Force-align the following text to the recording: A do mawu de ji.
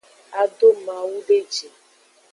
A 0.39 0.41
do 0.57 0.69
mawu 0.85 1.17
de 1.27 1.37
ji. 1.51 1.67